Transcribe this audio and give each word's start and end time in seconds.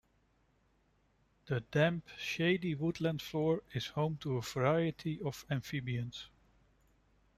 The 1.45 1.59
damp, 1.59 2.07
shady 2.17 2.73
woodland 2.73 3.21
floor 3.21 3.61
is 3.71 3.85
home 3.85 4.17
to 4.21 4.37
a 4.37 4.41
variety 4.41 5.21
of 5.21 5.45
amphibians. 5.47 6.25